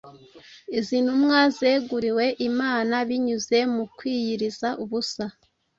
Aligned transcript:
izi 0.77 0.97
ntumwa 1.03 1.39
zeguriwe 1.57 2.25
Imana 2.49 2.95
binyuze 3.07 3.57
mu 3.73 3.83
kwiyiriza 3.97 4.67
ubusa, 4.83 5.25